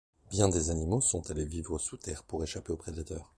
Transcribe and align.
Bien 0.31 0.49
des 0.49 0.71
animaux 0.71 0.99
sont 0.99 1.29
allés 1.29 1.45
vivre 1.45 1.77
sous 1.77 1.95
terre 1.97 2.23
pour 2.23 2.43
échapper 2.43 2.73
aux 2.73 2.75
prédateurs. 2.75 3.29